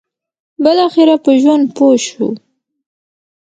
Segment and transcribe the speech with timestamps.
[0.63, 2.27] بالاخره په ژوند پوه شو.